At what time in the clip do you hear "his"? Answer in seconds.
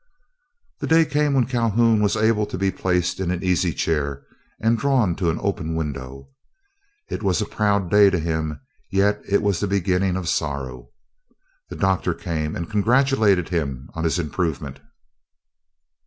14.03-14.17